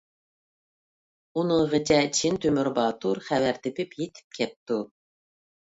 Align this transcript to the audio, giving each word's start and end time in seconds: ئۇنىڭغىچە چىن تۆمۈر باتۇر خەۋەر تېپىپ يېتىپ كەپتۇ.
ئۇنىڭغىچە 1.41 1.99
چىن 2.21 2.39
تۆمۈر 2.45 2.71
باتۇر 2.79 3.21
خەۋەر 3.29 3.63
تېپىپ 3.67 3.97
يېتىپ 4.03 4.37
كەپتۇ. 4.41 4.83